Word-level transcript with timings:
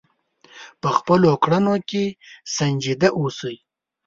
په 0.81 0.89
خپلو 0.97 1.29
کړنو 1.43 1.75
کې 1.89 2.03
سنجیده 2.55 3.09
اوسئ. 3.19 3.55